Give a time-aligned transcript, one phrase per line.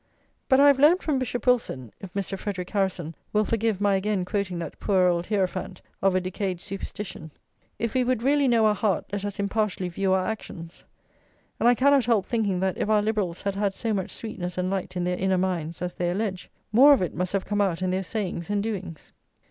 [0.49, 2.35] But I have learned from Bishop Wilson (if Mr.
[2.35, 7.29] Frederic Harrison will forgive my again quoting that poor old hierophant of a decayed superstition):
[7.77, 10.85] "If we would really know our heart let us impartially view our actions;"
[11.59, 14.71] and I cannot help thinking that if our liberals had had so much sweetness and
[14.71, 17.83] light in their inner minds as they allege, more of it must have come out
[17.83, 19.11] in their sayings and doings.